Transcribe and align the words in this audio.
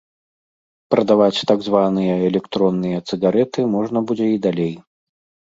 Прадаваць 0.95 1.45
так 1.51 1.59
званыя 1.67 2.15
электронныя 2.31 3.03
цыгарэты 3.07 3.67
можна 3.77 4.05
будзе 4.09 4.33
і 4.39 4.43
далей. 4.49 4.75